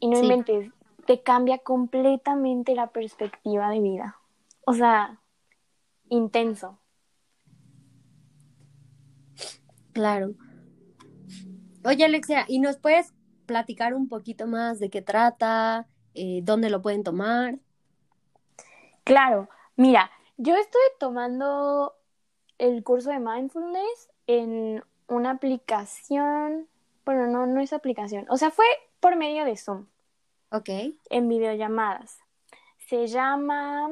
y 0.00 0.08
no 0.08 0.18
inventes, 0.18 0.70
te 1.06 1.22
cambia 1.22 1.58
completamente 1.58 2.74
la 2.74 2.88
perspectiva 2.88 3.70
de 3.70 3.80
vida. 3.80 4.18
O 4.66 4.74
sea, 4.74 5.18
intenso. 6.10 6.78
Claro. 9.92 10.34
Oye, 11.86 12.04
Alexia, 12.04 12.44
¿y 12.48 12.58
nos 12.58 12.76
puedes 12.76 13.14
platicar 13.46 13.94
un 13.94 14.08
poquito 14.08 14.46
más 14.46 14.78
de 14.78 14.90
qué 14.90 15.00
trata, 15.00 15.88
eh, 16.12 16.40
dónde 16.42 16.68
lo 16.68 16.82
pueden 16.82 17.02
tomar? 17.02 17.58
Claro, 19.04 19.48
Mira, 19.76 20.10
yo 20.36 20.54
estoy 20.56 20.82
tomando 20.98 21.94
el 22.58 22.82
curso 22.82 23.10
de 23.10 23.18
mindfulness 23.18 24.10
en 24.26 24.82
una 25.08 25.30
aplicación, 25.32 26.68
bueno, 27.04 27.26
no, 27.26 27.46
no 27.46 27.60
es 27.60 27.72
aplicación, 27.72 28.26
o 28.30 28.36
sea, 28.36 28.50
fue 28.50 28.66
por 29.00 29.16
medio 29.16 29.44
de 29.44 29.56
Zoom. 29.56 29.86
Ok. 30.50 30.68
En 31.10 31.28
videollamadas. 31.28 32.18
Se 32.88 33.06
llama, 33.06 33.90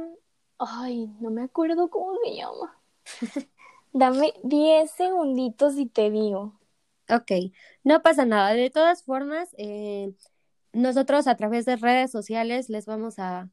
ay, 0.59 1.09
no 1.21 1.31
me 1.31 1.43
acuerdo 1.43 1.91
cómo 1.91 2.17
se 2.25 2.37
llama. 2.37 2.79
Dame 3.93 4.33
10 4.43 4.91
segunditos 4.91 5.77
y 5.77 5.87
te 5.87 6.11
digo. 6.11 6.59
Ok, 7.11 7.53
no 7.85 8.03
pasa 8.03 8.25
nada. 8.25 8.55
De 8.55 8.71
todas 8.71 9.03
formas, 9.03 9.55
eh, 9.59 10.15
nosotros 10.73 11.27
a 11.27 11.37
través 11.37 11.67
de 11.67 11.77
redes 11.77 12.11
sociales 12.11 12.71
les 12.71 12.87
vamos 12.87 13.19
a, 13.19 13.51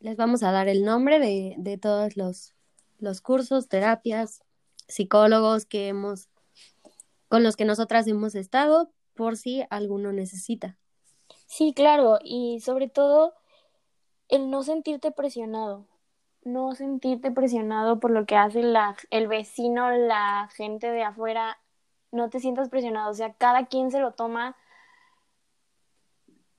les 0.00 0.16
vamos 0.16 0.42
a 0.42 0.52
dar 0.52 0.68
el 0.68 0.84
nombre 0.84 1.18
de, 1.18 1.54
de 1.58 1.78
todos 1.78 2.16
los, 2.16 2.54
los 2.98 3.20
cursos, 3.20 3.68
terapias, 3.68 4.42
psicólogos 4.88 5.66
que 5.66 5.88
hemos, 5.88 6.28
con 7.28 7.42
los 7.42 7.56
que 7.56 7.64
nosotras 7.64 8.06
hemos 8.06 8.34
estado, 8.34 8.90
por 9.14 9.36
si 9.36 9.64
alguno 9.70 10.12
necesita. 10.12 10.76
Sí, 11.46 11.72
claro, 11.74 12.18
y 12.22 12.60
sobre 12.60 12.88
todo 12.88 13.34
el 14.28 14.50
no 14.50 14.62
sentirte 14.62 15.10
presionado, 15.10 15.86
no 16.42 16.74
sentirte 16.74 17.30
presionado 17.30 18.00
por 18.00 18.10
lo 18.10 18.26
que 18.26 18.36
hace 18.36 18.62
la, 18.62 18.96
el 19.10 19.28
vecino, 19.28 19.90
la 19.90 20.48
gente 20.54 20.90
de 20.90 21.02
afuera, 21.02 21.58
no 22.10 22.30
te 22.30 22.40
sientas 22.40 22.68
presionado, 22.68 23.10
o 23.10 23.14
sea, 23.14 23.34
cada 23.34 23.66
quien 23.66 23.90
se 23.90 24.00
lo 24.00 24.12
toma 24.12 24.56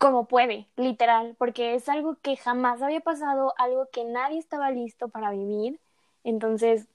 como 0.05 0.25
puede, 0.25 0.67
literal, 0.75 1.35
porque 1.39 1.73
es 1.73 1.89
algo 1.89 2.15
que 2.21 2.37
jamás 2.37 2.83
había 2.83 2.99
pasado, 2.99 3.55
algo 3.57 3.87
que 3.91 4.05
nadie 4.05 4.37
estaba 4.37 4.69
listo 4.69 5.07
para 5.09 5.31
vivir, 5.31 5.79
entonces 6.23 6.87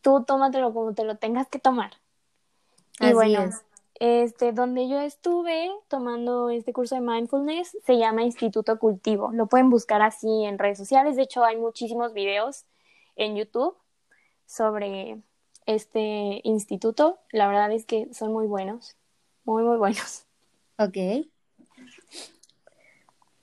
tú 0.00 0.22
tómatelo 0.22 0.72
como 0.72 0.94
te 0.94 1.02
lo 1.02 1.16
tengas 1.16 1.48
que 1.48 1.58
tomar. 1.58 1.90
Y 3.00 3.12
bueno, 3.12 3.50
este, 3.94 4.52
donde 4.52 4.88
yo 4.88 5.00
estuve 5.00 5.72
tomando 5.88 6.50
este 6.50 6.72
curso 6.72 6.94
de 6.94 7.00
mindfulness 7.00 7.76
se 7.84 7.98
llama 7.98 8.22
Instituto 8.22 8.78
Cultivo. 8.78 9.32
Lo 9.32 9.46
pueden 9.46 9.68
buscar 9.68 10.00
así 10.00 10.44
en 10.44 10.58
redes 10.58 10.78
sociales. 10.78 11.16
De 11.16 11.22
hecho, 11.22 11.44
hay 11.44 11.56
muchísimos 11.56 12.12
videos 12.12 12.64
en 13.16 13.34
YouTube 13.34 13.76
sobre 14.46 15.18
este 15.66 16.40
instituto. 16.44 17.18
La 17.32 17.48
verdad 17.48 17.72
es 17.72 17.86
que 17.86 18.14
son 18.14 18.32
muy 18.32 18.46
buenos. 18.46 18.96
Muy, 19.44 19.64
muy 19.64 19.78
buenos. 19.78 20.26
Ok. 20.78 21.26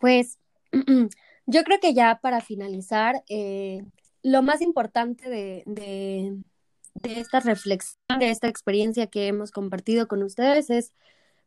Pues 0.01 0.39
yo 1.45 1.63
creo 1.63 1.79
que 1.79 1.93
ya 1.93 2.19
para 2.21 2.41
finalizar, 2.41 3.23
eh, 3.29 3.85
lo 4.23 4.41
más 4.41 4.61
importante 4.61 5.29
de, 5.29 5.63
de 6.95 7.19
esta 7.19 7.39
reflexión, 7.39 8.19
de 8.19 8.29
esta 8.29 8.47
experiencia 8.47 9.07
que 9.07 9.27
hemos 9.27 9.51
compartido 9.51 10.07
con 10.07 10.23
ustedes 10.23 10.69
es, 10.69 10.93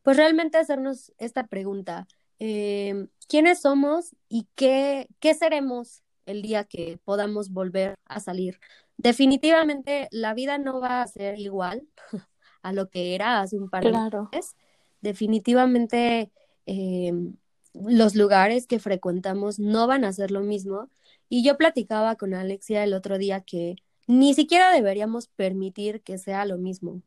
pues 0.03 0.17
realmente 0.17 0.59
hacernos 0.59 1.13
esta 1.19 1.47
pregunta. 1.47 2.07
Eh, 2.39 3.07
¿Quiénes 3.29 3.61
somos 3.63 4.15
y 4.29 4.49
qué, 4.55 5.09
qué 5.21 5.35
seremos 5.35 6.03
el 6.27 6.43
día 6.43 6.65
que 6.65 6.99
podamos 7.05 7.51
volver 7.51 7.95
a 8.07 8.21
salir? 8.21 8.59
Definitivamente 8.97 10.09
la 10.11 10.35
vida 10.35 10.59
no 10.59 10.81
va 10.81 11.03
a 11.03 11.07
ser 11.07 11.39
igual 11.39 11.89
a 12.63 12.73
lo 12.73 12.89
que 12.89 13.15
era 13.15 13.41
hace 13.41 13.57
un 13.57 13.71
par 13.71 13.85
de 13.85 13.93
meses. 13.93 14.57
Definitivamente 15.01 16.31
eh, 16.67 17.13
los 17.75 18.15
lugares 18.15 18.67
que 18.67 18.79
frecuentamos 18.79 19.59
no 19.59 19.87
van 19.87 20.05
a 20.05 20.13
ser 20.13 20.31
lo 20.31 20.41
mismo. 20.41 20.91
Y 21.29 21.45
yo 21.45 21.57
platicaba 21.57 22.17
con 22.17 22.35
Alexia 22.35 22.85
el 22.85 22.95
otro 22.95 23.19
día 23.19 23.41
que 23.41 23.77
ni 24.07 24.35
siquiera 24.35 24.73
deberíamos 24.73 25.29
permitir 25.29 26.03
que 26.03 26.19
sea 26.19 26.45
lo 26.47 26.59
mismo. 26.59 27.03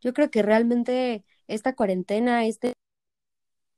Yo 0.00 0.14
creo 0.14 0.30
que 0.30 0.42
realmente 0.42 1.24
esta 1.48 1.74
cuarentena, 1.74 2.46
este 2.46 2.72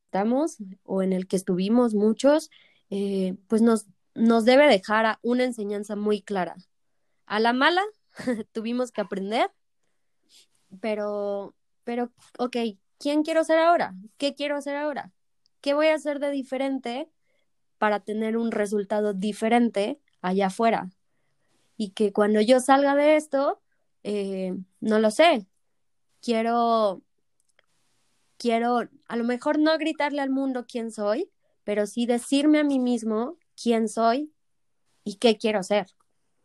estamos 0.07 0.57
o 0.85 1.03
en 1.03 1.13
el 1.13 1.27
que 1.27 1.37
estuvimos 1.37 1.95
muchos, 1.95 2.51
eh, 2.91 3.37
pues 3.49 3.63
nos, 3.63 3.87
nos 4.15 4.45
debe 4.45 4.67
dejar 4.67 5.19
una 5.23 5.45
enseñanza 5.45 5.97
muy 5.97 6.23
clara. 6.23 6.57
A 7.27 7.41
la 7.41 7.53
mala 7.53 7.83
tuvimos 8.53 8.93
que 8.93 9.01
aprender, 9.03 9.51
pero, 10.81 11.55
pero, 11.85 12.13
ok, 12.39 12.57
¿quién 12.99 13.23
quiero 13.23 13.45
ser 13.45 13.59
ahora? 13.59 13.95
¿Qué 14.17 14.35
quiero 14.35 14.57
hacer 14.57 14.77
ahora? 14.77 15.13
¿Qué 15.61 15.75
voy 15.75 15.89
a 15.89 15.95
hacer 15.95 16.19
de 16.19 16.31
diferente 16.31 17.11
para 17.79 18.01
tener 18.01 18.37
un 18.37 18.51
resultado 18.51 19.15
diferente 19.15 20.01
allá 20.21 20.47
afuera? 20.47 20.91
y 21.79 21.91
que 21.91 22.13
cuando 22.13 22.43
yo 22.43 22.61
salga 22.61 22.95
de 22.97 23.17
esto, 23.17 23.63
eh, 24.03 24.55
no 24.81 24.99
lo 24.99 25.11
sé, 25.11 25.47
quiero, 26.21 27.01
quiero 28.37 28.81
a 29.07 29.17
lo 29.17 29.25
mejor 29.25 29.59
no 29.59 29.79
gritarle 29.79 30.21
al 30.21 30.29
mundo 30.29 30.67
quién 30.69 30.91
soy, 30.91 31.31
pero 31.65 31.87
sí 31.87 32.05
decirme 32.05 32.59
a 32.59 32.65
mí 32.65 32.81
mismo 32.81 33.37
quién 33.61 33.89
soy 33.89 34.33
y 35.05 35.17
qué 35.17 35.39
quiero 35.39 35.63
ser. 35.63 35.87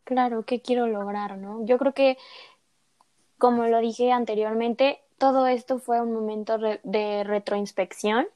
Claro, 0.04 0.44
qué 0.44 0.62
quiero 0.62 0.86
lograr, 0.86 1.36
¿no? 1.36 1.66
Yo 1.66 1.78
creo 1.78 1.94
que, 1.94 2.16
como 3.36 3.66
lo 3.66 3.80
dije 3.80 4.12
anteriormente, 4.12 5.02
todo 5.18 5.48
esto 5.48 5.80
fue 5.80 6.00
un 6.00 6.12
momento 6.12 6.58
de 6.58 7.24
retroinspección 7.24 8.26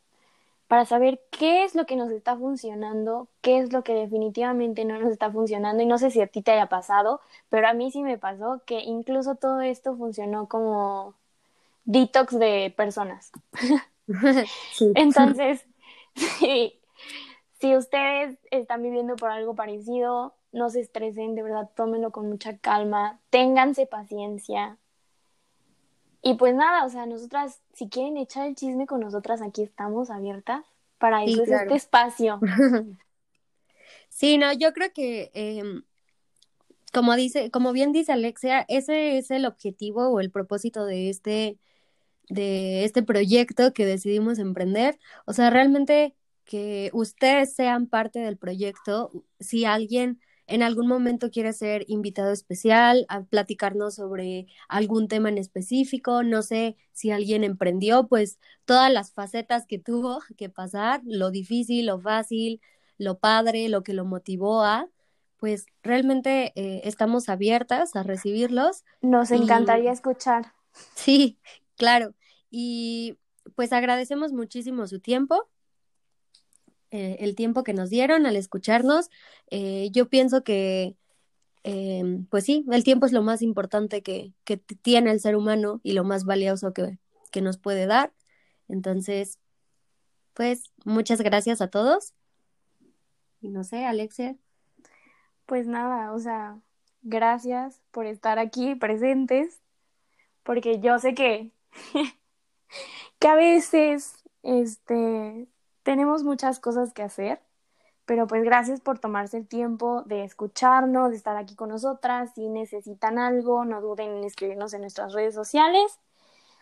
para 0.69 0.85
saber 0.85 1.21
qué 1.31 1.65
es 1.65 1.75
lo 1.75 1.87
que 1.87 1.97
nos 1.97 2.11
está 2.11 2.37
funcionando, 2.37 3.29
qué 3.41 3.59
es 3.59 3.73
lo 3.73 3.83
que 3.83 3.95
definitivamente 3.95 4.85
no 4.85 4.99
nos 5.01 5.11
está 5.11 5.31
funcionando. 5.31 5.83
Y 5.83 5.87
no 5.87 5.99
sé 5.99 6.11
si 6.11 6.21
a 6.21 6.27
ti 6.27 6.43
te 6.43 6.53
haya 6.53 6.67
pasado, 6.67 7.21
pero 7.49 7.69
a 7.69 7.73
mí 7.73 7.91
sí 7.91 8.03
me 8.03 8.19
pasó 8.19 8.63
que 8.67 8.81
incluso 8.81 9.35
todo 9.35 9.61
esto 9.63 9.97
funcionó 9.97 10.47
como 10.47 11.15
detox 11.85 12.39
de 12.39 12.73
personas. 12.77 13.33
Entonces, 14.95 15.67
si 17.61 17.77
ustedes 17.77 18.39
están 18.51 18.83
viviendo 18.83 19.17
por 19.17 19.31
algo 19.31 19.55
parecido, 19.55 20.35
no 20.53 20.71
se 20.71 20.81
estresen, 20.81 21.35
de 21.35 21.43
verdad, 21.43 21.71
tómenlo 21.75 22.11
con 22.11 22.29
mucha 22.29 22.57
calma, 22.59 23.19
ténganse 23.31 23.87
paciencia, 23.87 24.79
y 26.29 26.35
pues 26.35 26.55
nada, 26.55 26.85
o 26.85 26.91
sea, 26.91 27.07
nosotras, 27.07 27.61
si 27.73 27.89
quieren 27.89 28.19
echar 28.19 28.47
el 28.47 28.55
chisme 28.55 28.87
con 28.87 29.01
nosotras, 29.01 29.41
aquí 29.41 29.63
estamos 29.63 30.11
abiertas 30.11 30.63
para 30.99 31.25
eso 31.25 31.43
es 31.43 31.51
este 31.51 31.75
espacio. 31.75 32.39
sí, 34.11 34.37
no, 34.37 34.53
yo 34.53 34.73
creo 34.75 34.93
que 34.93 35.31
em, 35.33 35.83
como 36.93 37.17
dice, 37.17 37.51
como 37.51 37.73
bien 37.73 37.93
dice 37.93 38.13
Alexia, 38.13 38.67
ese 38.69 39.17
es 39.17 39.31
el 39.31 39.47
objetivo 39.47 40.09
o 40.09 40.21
el 40.21 40.31
propósito 40.31 40.85
de 40.85 41.09
este, 41.09 41.59
de 42.29 42.85
este 42.85 43.03
proyecto 43.03 43.73
que 43.73 43.87
decidimos 43.87 44.39
emprender. 44.39 44.99
O 45.25 45.33
sea, 45.33 45.49
realmente 45.49 46.15
que 46.45 46.91
ustedes 46.93 47.55
sean 47.55 47.87
parte 47.87 48.19
del 48.19 48.37
proyecto. 48.37 49.25
Si 49.41 49.65
alguien 49.65 50.21
en 50.49 50.63
algún 50.63 50.89
momento 50.89 51.31
quiere 51.31 51.53
ser 51.53 51.85
invitado 51.89 52.33
especial 52.33 53.05
a 53.09 53.23
platicarnos 53.23 53.95
sobre 53.95 54.47
algún 54.69 55.07
tema 55.07 55.29
en 55.29 55.39
específico, 55.39 56.23
no 56.23 56.43
sé 56.43 56.77
si 56.93 57.11
alguien 57.11 57.45
emprendió, 57.45 58.09
pues 58.09 58.39
todas 58.65 58.91
las 58.91 59.13
facetas 59.13 59.67
que 59.67 59.79
tuvo 59.79 60.21
que 60.37 60.49
pasar, 60.49 61.03
lo 61.05 61.31
difícil, 61.31 61.87
lo 61.87 62.01
fácil, 62.01 62.61
lo 62.97 63.19
padre, 63.19 63.69
lo 63.69 63.83
que 63.83 63.93
lo 63.93 64.05
motivó 64.05 64.65
a, 64.65 64.89
pues 65.37 65.67
realmente 65.83 66.53
eh, 66.57 66.81
estamos 66.85 67.29
abiertas 67.29 67.95
a 67.95 68.03
recibirlos. 68.03 68.85
Nos 69.03 69.31
encantaría 69.31 69.93
escuchar. 69.93 70.53
Sí, 70.95 71.41
claro. 71.77 72.15
Y 72.51 73.19
pues 73.57 73.73
agradecemos 73.73 74.33
muchísimo 74.33 74.87
su 74.87 75.01
tiempo. 75.01 75.49
Eh, 76.91 77.19
el 77.21 77.35
tiempo 77.35 77.65
que 77.65 77.75
nos 77.75 77.91
dieron 77.91 78.27
al 78.27 78.37
escucharnos. 78.37 79.11
Eh, 79.51 79.91
yo 79.93 80.09
pienso 80.09 80.43
que, 80.43 80.97
em, 81.63 82.25
pues 82.27 82.45
sí, 82.45 82.65
el 82.71 82.85
tiempo 82.85 83.07
es 83.07 83.13
lo 83.13 83.23
más 83.23 83.43
importante 83.43 84.03
que, 84.03 84.33
que 84.45 84.57
tiene 84.57 85.11
el 85.11 85.21
ser 85.21 85.37
humano 85.37 85.81
y 85.83 85.93
lo 85.93 86.05
más 86.05 86.25
valioso 86.25 86.73
que, 86.73 86.99
que 87.31 87.43
nos 87.43 87.59
puede 87.59 87.87
dar. 87.87 88.13
Entonces, 88.69 89.39
pues 90.35 90.73
muchas 90.85 91.21
gracias 91.21 91.61
a 91.61 91.69
todos. 91.69 92.15
Y 93.41 93.49
no 93.49 93.65
sé, 93.65 93.85
Alexia. 93.85 94.37
Pues 95.47 95.67
nada, 95.67 96.13
o 96.13 96.19
sea, 96.19 96.59
gracias 97.03 97.83
por 97.91 98.07
estar 98.07 98.39
aquí 98.39 98.75
presentes, 98.75 99.61
porque 100.43 100.81
yo 100.81 100.99
sé 100.99 101.15
que, 101.15 101.53
que 103.19 103.29
a 103.29 103.35
veces, 103.35 104.15
este, 104.43 105.49
tenemos 105.89 106.23
muchas 106.23 106.61
cosas 106.61 106.93
que 106.93 107.01
hacer, 107.01 107.41
pero 108.05 108.27
pues 108.27 108.45
gracias 108.45 108.79
por 108.79 108.99
tomarse 108.99 109.39
el 109.39 109.49
tiempo 109.49 110.03
de 110.03 110.23
escucharnos, 110.23 111.13
de 111.13 111.17
estar 111.17 111.35
aquí 111.39 111.55
con 111.55 111.71
nosotras. 111.71 112.31
Si 112.35 112.47
necesitan 112.51 113.19
algo, 113.19 113.65
no 113.65 113.81
duden 113.81 114.19
en 114.19 114.25
escribirnos 114.25 114.75
en 114.75 114.83
nuestras 114.83 115.15
redes 115.15 115.35
sociales. 115.35 115.99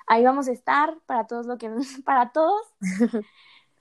Ahí 0.06 0.22
vamos 0.22 0.46
a 0.46 0.52
estar 0.52 0.96
para 1.06 1.26
todos 1.26 1.46
lo 1.46 1.58
que 1.58 1.68
para 2.04 2.30
todos 2.30 2.62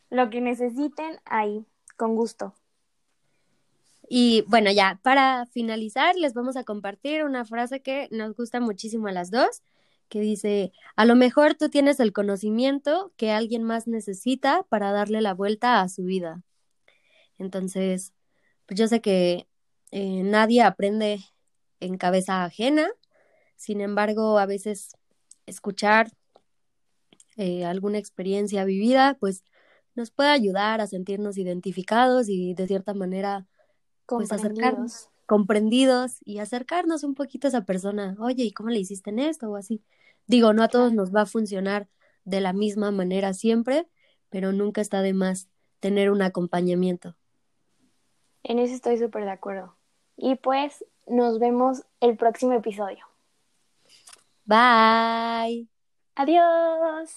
lo 0.10 0.32
que 0.32 0.42
necesiten 0.42 1.20
ahí, 1.26 1.64
con 1.96 2.16
gusto. 2.16 2.56
Y 4.10 4.46
bueno, 4.48 4.72
ya 4.72 5.00
para 5.04 5.46
finalizar, 5.46 6.16
les 6.16 6.34
vamos 6.34 6.58
a 6.58 6.64
compartir 6.64 7.24
una 7.24 7.46
frase 7.46 7.84
que 7.84 8.08
nos 8.10 8.36
gusta 8.36 8.60
muchísimo 8.60 9.10
a 9.10 9.12
las 9.12 9.30
dos, 9.30 9.62
que 10.10 10.22
dice, 10.22 10.72
a 10.96 11.06
lo 11.06 11.16
mejor 11.16 11.56
tú 11.56 11.70
tienes 11.70 12.00
el 12.00 12.14
conocimiento 12.14 13.14
que 13.18 13.32
alguien 13.32 13.64
más 13.64 13.88
necesita 13.88 14.64
para 14.70 14.92
darle 14.92 15.22
la 15.22 15.34
vuelta 15.34 15.82
a 15.82 15.90
su 15.90 16.04
vida. 16.04 16.44
Entonces, 17.38 18.14
pues 18.66 18.80
yo 18.80 18.88
sé 18.88 19.02
que 19.02 19.48
eh, 19.92 20.24
nadie 20.24 20.62
aprende 20.62 21.20
en 21.80 21.98
cabeza 21.98 22.44
ajena, 22.44 22.90
sin 23.56 23.82
embargo, 23.82 24.38
a 24.40 24.46
veces 24.46 24.96
escuchar 25.46 26.12
eh, 27.38 27.66
alguna 27.66 27.98
experiencia 27.98 28.64
vivida, 28.66 29.18
pues 29.20 29.44
nos 29.94 30.12
puede 30.12 30.30
ayudar 30.30 30.82
a 30.82 30.88
sentirnos 30.88 31.38
identificados 31.38 32.28
y 32.30 32.54
de 32.54 32.68
cierta 32.68 32.94
manera 32.94 33.48
pues 34.06 34.32
acercarnos, 34.32 35.10
comprendidos 35.26 36.18
y 36.24 36.40
acercarnos 36.40 37.04
un 37.04 37.16
poquito 37.16 37.48
a 37.48 37.50
esa 37.50 37.66
persona. 37.66 38.16
Oye, 38.20 38.44
¿y 38.44 38.52
cómo 38.52 38.70
le 38.70 38.80
hiciste 38.80 39.10
en 39.10 39.20
esto 39.20 39.50
o 39.50 39.56
así? 39.56 39.84
Digo, 40.28 40.54
no 40.54 40.64
a 40.64 40.68
todos 40.68 40.94
nos 40.94 41.14
va 41.14 41.22
a 41.22 41.26
funcionar 41.26 41.88
de 42.24 42.42
la 42.42 42.54
misma 42.54 42.92
manera 42.92 43.34
siempre, 43.34 43.88
pero 44.30 44.52
nunca 44.52 44.82
está 44.82 45.02
de 45.02 45.14
más 45.14 45.48
tener 45.80 46.10
un 46.10 46.22
acompañamiento. 46.22 47.16
En 48.44 48.60
eso 48.60 48.74
estoy 48.74 48.98
súper 48.98 49.24
de 49.26 49.32
acuerdo. 49.32 49.76
Y 50.18 50.36
pues 50.36 50.86
nos 51.08 51.40
vemos 51.40 51.84
el 52.00 52.18
próximo 52.18 52.54
episodio. 52.54 53.06
Bye. 54.46 55.68
Adiós. 56.16 57.12